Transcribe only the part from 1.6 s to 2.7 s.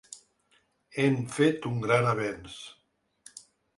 un gran avenç.